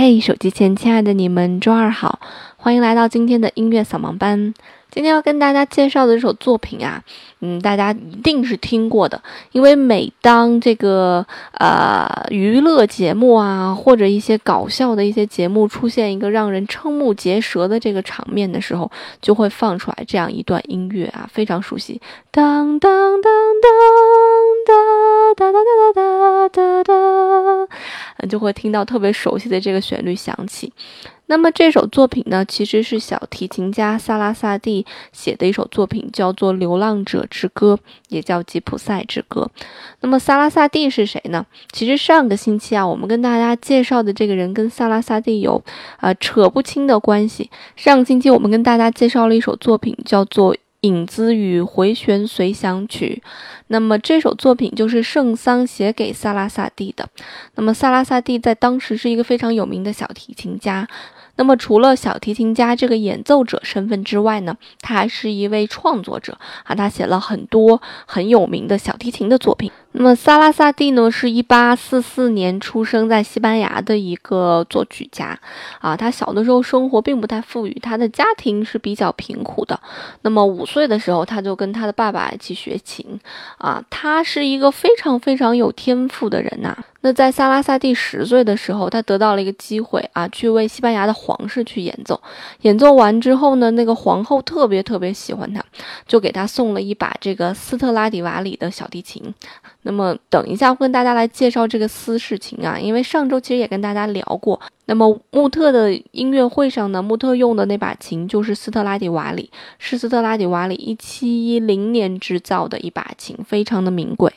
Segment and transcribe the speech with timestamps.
[0.00, 2.20] 嘿，手机前亲爱的你们，周二好，
[2.56, 4.54] 欢迎来到今天的音乐扫盲班。
[4.92, 7.02] 今天要跟大家介绍的这首作品啊，
[7.40, 18.90] 嗯，大家一定是听过的，因为每当这个呃娱乐节目啊，或者一些搞笑的一些节目出现一个让人瞠目结舌的这个场面的时候，
[19.20, 23.70] 就会放出来这样一段音乐啊，非常熟悉，当当当当
[24.64, 24.72] 哒
[25.36, 25.58] 哒哒
[25.92, 27.68] 哒哒哒哒哒，
[28.26, 30.72] 就会听到特别熟悉的这个旋律响起。
[31.26, 37.74] 那么这首作品呢，其实是小提琴家萨拉萨蒂写的一首作品，叫做《流浪者之歌》，
[38.08, 39.50] 也叫《吉普赛之歌》。
[40.00, 41.44] 那么萨拉萨蒂是谁呢？
[41.70, 45.62] 其实上个星期啊，我们跟大家介绍的这个人跟萨拉萨蒂有
[45.98, 47.50] 啊扯不清的关系。
[47.76, 50.56] 上个星期我们跟大家介绍了一首作品，叫做。
[50.82, 53.20] 影子与回旋随想曲，
[53.66, 57.08] 那么这首作品就是圣桑写给萨拉萨蒂的。
[57.56, 60.86] 那么萨拉萨蒂在当时是一个非常有名的小提琴家。
[61.34, 69.70] 那么除了小提琴家这个演奏者身份之外呢，他还是一位创作者啊，他写了很多很有名的小提琴的作品。
[69.92, 75.36] 那么萨拉萨蒂呢，是一八四四年出生在西班牙的一个作曲家
[75.80, 75.96] 啊。
[75.96, 79.80] 他小的时候生活并不太富裕，他的家庭是比较贫苦的。
[80.22, 83.18] 那么五岁的时候，他就跟他的爸爸一起学琴
[83.56, 83.82] 啊。
[83.88, 86.76] 他是一个非常非常有天赋的人呐。
[87.00, 92.20] 那在萨拉萨蒂十岁的时候，他得到了一个机会啊，去为西班牙的皇室去演奏。
[92.62, 95.64] 演奏完之后呢，那个皇后特别特别喜欢他，
[96.06, 99.34] 就给他送了一把这个斯特拉迪瓦里的小提琴。
[99.88, 104.60] 那么等一下会跟大家来介绍这个斯氏琴啊，因为上周其实也跟大家聊过。
[104.84, 114.30] 那么穆特的音乐会上呢，穆特用的那把琴就是斯特拉迪瓦里，是斯特拉迪瓦里一七一零年制造的一把琴，非常的名贵。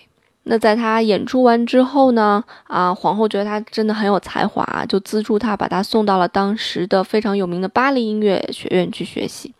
[0.43, 9.53] 那在他演出完之后呢，啊，皇后觉得他真的很有才华，就资助他，把他送到了当时的非常有名的巴黎音乐学院去学习。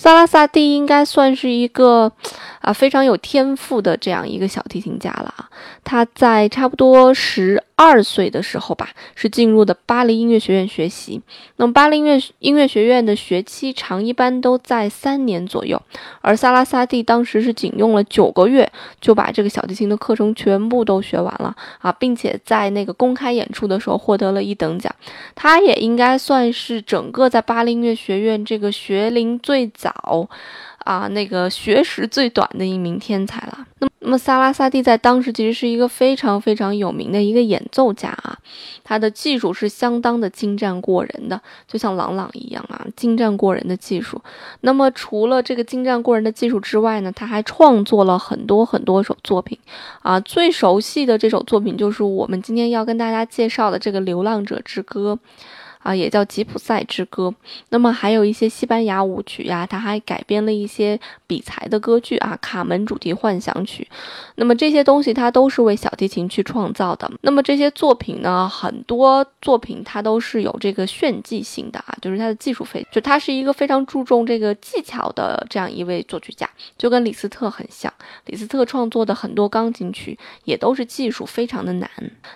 [0.00, 2.12] 萨拉萨蒂应该算是一个
[2.60, 5.50] 啊非常有天赋的这样一个小提琴家了啊，
[5.82, 7.60] 他在差不多十。
[7.80, 11.22] 二岁的时候吧，是进入的巴黎音乐学院学习。
[11.58, 15.80] 那么巴黎音乐音乐学院的学期长一般都在三年左右，
[16.20, 18.68] 而萨拉萨蒂当时是仅用了九个月
[19.00, 24.92] 就把这个小提琴的课程全部都学完了啊，并且在那个公开演出的时候获得了一等奖。
[25.36, 30.28] 他也应该算是整个在巴黎音乐学院这个学龄最早。
[30.88, 33.66] 啊，那个学识最短的一名天才了。
[33.78, 38.38] 那么，那么萨拉萨蒂在当时其实是一个非常非常有名的一个演奏家啊，
[38.82, 44.18] 他的技术是相当的精湛过人的，就像朗朗一样啊，精湛过人的技术。
[44.62, 49.58] 那么，除了这个精湛过人的技术之外呢，他还创作了很多很多首作品
[50.00, 50.18] 啊。
[50.20, 55.18] 最熟悉的这首作品就是我们今天要跟大家介绍的这个《流浪者之歌》。
[55.82, 57.28] 啊，也叫《吉普赛之歌》，
[57.70, 63.86] 那么还有一些西班牙舞曲呀，他还改编了一些比才的歌剧啊，《卡门主题幻想曲》。
[64.34, 67.10] 那么这些东西它都是为小提琴去创造的。
[67.22, 77.92] 那么这些作品呢，很多作品它都是有这个炫技性的啊，就是它的技术非，就他是一个非常注重这个技巧的这样一位作曲家，就跟李斯特很像。
[78.26, 81.88] 李斯特创作的很多钢琴曲也都是技术非常的难。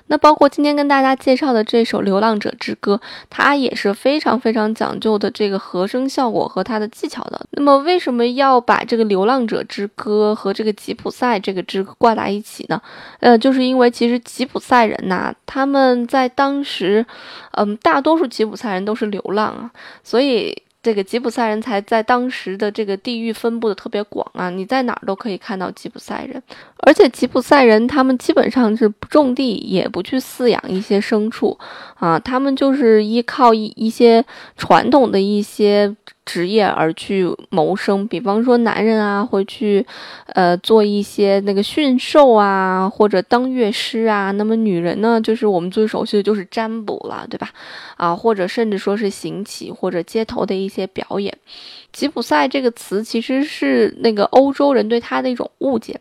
[0.07, 3.01] 那包括今天跟大家介绍的这首《流浪者之歌》。
[3.35, 7.41] 它也是非常非常讲究的这个和声效果和它的技巧的。
[7.53, 12.79] 那么为什么要把这个《流浪者之歌》和这个吉普赛这个之歌挂在一起呢？
[13.21, 17.07] 呃，就是因为其实吉普赛人呐，他们在当时，
[17.53, 19.71] 嗯，大多数吉普赛人都是流浪啊，
[20.05, 20.63] 所以。
[20.83, 26.43] 这个吉普赛人才在当时的这个地域分布的特别广啊，你在哪儿都可以看到吉普赛人，
[26.79, 31.57] 而且吉普赛人他们基本上是不种地，也不去饲养一些牲畜
[31.95, 34.25] 啊，他们就是依靠一一些
[34.57, 35.95] 传统的一些。
[36.25, 39.85] 职业而去谋生，比方说男人啊会去，
[40.27, 44.31] 呃做一些那个驯兽啊，或者当乐师啊。
[44.31, 47.51] 那么女人呢，就是我们最熟悉的就是占卜了，对吧？
[47.97, 51.37] 啊，或者甚至说是行乞或者街头的一些表演。
[51.93, 56.01] 吉普赛这个词其实是那个欧洲人对他的一种误解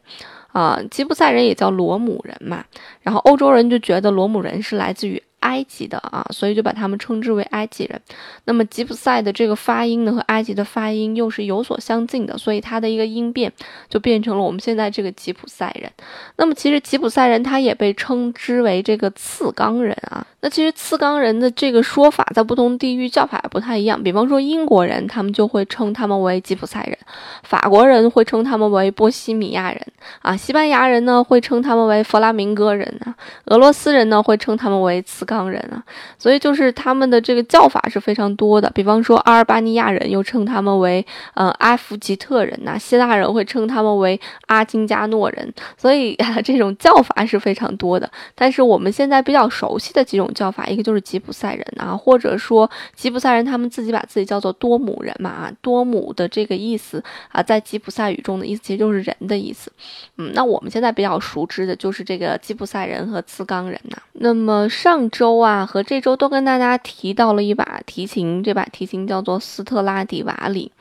[0.51, 0.79] 啊。
[0.91, 2.63] 吉普赛人也叫罗姆人嘛，
[3.01, 5.21] 然后欧洲人就觉得罗姆人是来自于。
[5.41, 8.01] 埃及的啊，所以就把他们称之为埃及人。
[8.45, 13.51] 那么吉普赛的这个发音呢，和埃及的发音又是有所相近的，所以它的一个音变
[13.87, 15.91] 就变成了我们现在这个吉普赛人。
[16.37, 20.25] 那么其实吉普赛人他也被称之为这个次冈人啊。
[20.43, 24.01] 那其实次冈人的这个说法在不同地域叫法也不太一样。
[24.01, 26.97] 比方说英国人，他们就会称他们为吉普赛人；
[27.43, 29.79] 法国人会称他们为波西米亚人
[30.23, 33.13] 啊；西班牙人呢会称他们为弗拉明戈人啊；
[33.45, 35.83] 俄罗斯人呢会称他们为次冈人啊。
[36.17, 38.67] 所以就是他们的这个叫法是非常多的。
[38.73, 41.05] 比方说阿尔巴尼亚人又称他们为
[41.35, 45.53] 呃阿弗吉特人呐，希腊人会称他们为阿金加诺人。
[45.77, 48.09] 所以 这种叫法是非常多的。
[48.33, 50.27] 但是我们现在比较熟悉的几种。
[50.33, 59.71] 叫法一个就是吉普赛人啊，或者说吉普赛人他们自己把自己叫做多姆人嘛啊，多姆的这个意思啊，在吉普赛语中的意思其实就是人的意思。
[60.17, 63.97] 嗯，那我们现在比较熟知的就是这个吉普赛人和茨冈人呐。
[64.13, 70.71] 那么上周啊和这周都跟大家提到了一把提琴，这把提琴叫做斯特拉迪瓦里。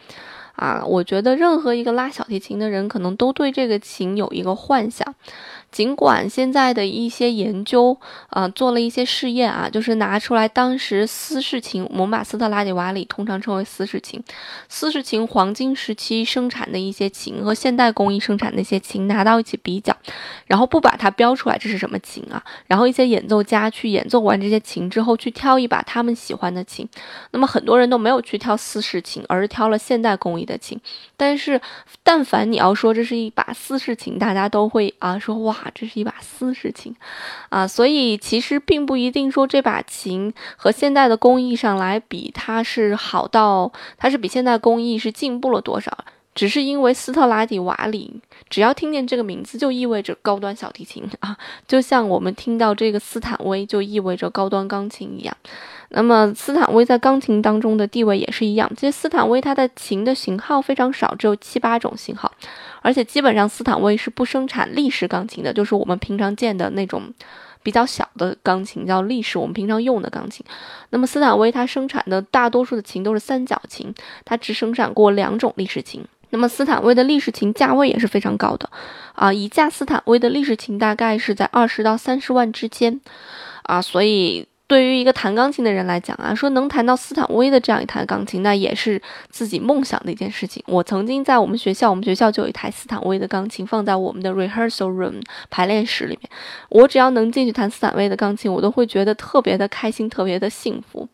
[0.57, 5.15] 啊，我觉得任何一个拉小提琴的人，可能都对这个琴有一个幻想。
[5.71, 7.97] 尽管现在的一些研究，
[8.29, 14.21] 啊，做了一些试验啊，就是拿出来当时斯氏琴，我们把斯特拉迪瓦里通常称为斯氏琴，
[14.69, 19.97] 斯氏琴黄金时期生产的一些琴和现代工艺生产的一些琴拿到一起比较，
[20.47, 26.89] 然后不把它标出来这是什么琴啊，然后一些演奏家去演奏完这些琴之后，去挑一把他们喜欢的琴，
[27.31, 30.81] 那么很多人都没有去挑斯氏琴，而是挑了现代工艺的琴，
[31.17, 31.61] 但是
[32.03, 35.60] 但凡你要说这是一把斯氏琴，大家都会啊说哇。
[35.63, 36.95] 啊，这是一把丝氏琴，
[37.51, 46.05] 啊，所以其实并不一定说这把琴和现代的工艺上来比，它是好到，它是比现代工艺是进步了多少，
[46.35, 51.37] 只是因为斯特拉迪瓦里，只要听见这个名字就意味着高端小提琴啊，
[51.67, 55.37] 就像我们听到这个斯坦威就意味着高端钢琴一样。
[55.93, 62.31] 那么斯坦威在钢琴当中的地位也是一样，其实斯坦威它的琴的型号非常少，只有七八种型号。
[62.81, 67.13] 而且基本上斯坦威是不生产立式钢琴的，就是我们平常见的那种
[67.65, 70.47] 比较小的钢琴叫立式，我们平常用的钢琴。
[70.91, 73.93] 那么斯坦威它生产的大多数的琴都是三角琴，
[74.25, 76.05] 它只生产过两种立式琴。
[76.31, 78.71] 那么斯坦威的历史琴价位也是非常高的，
[79.15, 83.01] 啊，一架斯坦威的历史琴大概是在二十到三十万之间，
[83.63, 84.47] 啊，所以。
[84.71, 90.63] 对于一个弹钢琴的人来讲啊，说能弹到斯坦威的这样一台钢琴，那也是自己梦想的一件事情。
[90.69, 95.21] 我曾经在我们学校，我们学校就有一台斯坦威的钢琴放在我们的 rehearsal room
[95.51, 96.31] 排练室里面。
[96.69, 101.09] 我只要能进去弹斯坦威的钢琴，我都会觉得特别的开心，特别的幸福。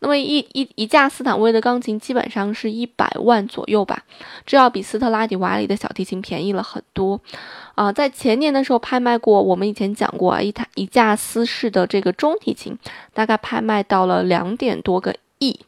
[0.00, 4.02] 那么一一一架斯坦威的钢琴基本上是一百万左右吧，
[4.44, 7.20] 这要比斯特拉迪瓦里的小提琴便宜了很多。
[7.76, 12.76] 啊，在前年的时候拍卖过，我们以前讲过啊，一台一架斯氏的这个中提琴，
[13.12, 15.58] 大概拍卖到了两点多个亿，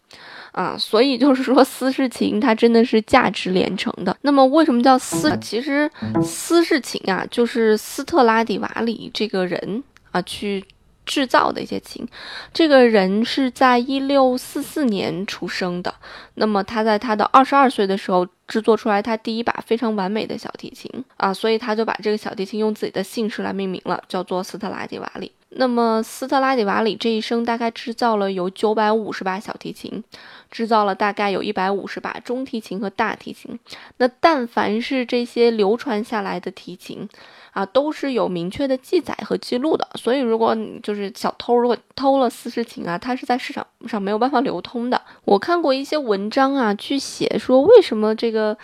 [0.52, 4.16] 啊，所以就是说斯氏琴它真的是价值连城的。
[4.22, 5.36] 那么为什么叫斯？
[5.40, 5.90] 其实
[6.22, 9.82] 斯氏琴啊，就是斯特拉迪瓦里这个人
[10.12, 10.64] 啊去。
[11.08, 12.06] 制造的一些琴，
[12.52, 15.94] 这个人是在一六四四年出生的。
[16.34, 25.32] 那么他在他的二十二岁的时候制作出来他第一把非常完美的小提琴啊，所以他就把这个小提琴用自己的姓氏来命名了，叫做斯特拉迪瓦里。
[25.50, 30.04] 那么斯特拉迪瓦里这一生大概制造了有九百五十把小提琴，
[30.50, 33.58] 制造了大概有一百五十把中提琴和大提琴。
[33.96, 37.08] 那但凡是这些流传下来的提琴。
[37.52, 45.02] 啊，都是有明确的记载和记录的，所以如果你就是小偷，如果偷了四世琴啊，它是在市场上没有办法流通的。
[45.24, 48.56] 我看过一些文章啊，去写说为什么这个。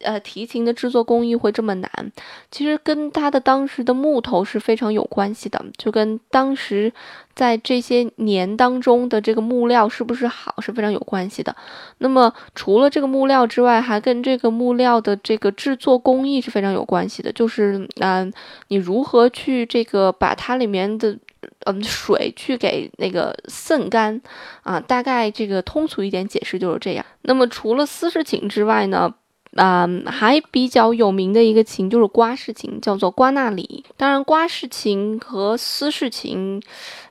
[0.00, 2.12] 呃，提琴的制作工艺会这么难，
[2.50, 6.92] 其实跟它的当时的木头是非常有关系的，就跟当时
[7.34, 11.54] 在这些年当中的这个木料是不是好是非常有关系的。
[11.98, 18.32] 那么除了这个木料之外，还跟这个木料的这个制作工艺是非常有关系的，就是嗯，
[18.68, 21.18] 你如何去这个把它里面的
[21.66, 24.20] 嗯水去给那个渗干
[24.62, 24.80] 啊？
[24.80, 27.04] 大概这个通俗一点解释就是这样。
[27.22, 29.14] 那么除了丝质琴之外呢？
[29.56, 33.84] 嗯，还比较有名的一个琴就是瓜式琴，叫做瓜纳里。
[33.96, 36.62] 当然，瓜式琴和丝式琴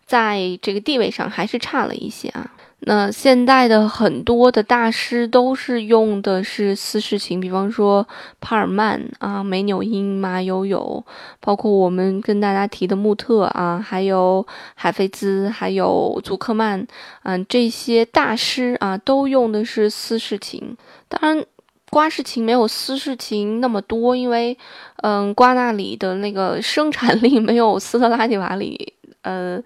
[0.06, 2.50] 在这个地位上还是差了一些啊。
[2.82, 8.08] 那现代的很多的大师都是用的是丝式琴，比方说
[8.40, 11.04] 帕尔曼啊、梅纽因、马友友，
[11.42, 16.88] 包括我们跟大家提的穆特啊，还有海菲兹，还有祖克曼，
[17.24, 20.78] 嗯，这些大师啊都用的是丝式琴。
[21.10, 21.46] 当然。
[21.90, 24.58] 瓜式琴没有丝式琴那么多，因为，
[24.98, 29.62] 嗯，瓜那里的那个生产力没有斯特拉迪瓦里，呃，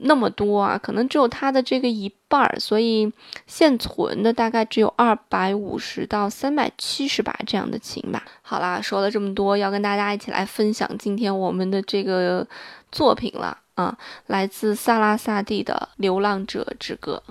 [0.00, 3.12] 那么多啊，可能只有它的这个一半儿，所以
[3.46, 8.24] 现存的大概只有二百五十到三百七十把这样的琴吧。
[8.42, 12.46] 好啦，说了这么多，要跟大家一起来分享今天我们的这个
[12.90, 13.58] 作品了。
[13.76, 13.96] 啊，
[14.26, 17.22] 来自萨拉萨蒂的《流浪者之歌》。